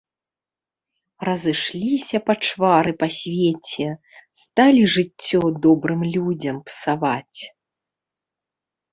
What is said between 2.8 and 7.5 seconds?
па свеце, сталі жыццё добрым людзям псаваць.